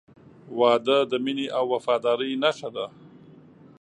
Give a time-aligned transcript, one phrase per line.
[0.59, 2.85] •واده د مینې او وفادارۍ نښه ده.